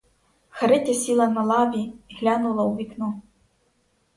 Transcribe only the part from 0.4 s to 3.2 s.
Харитя сіла на лаві і глянула у вікно.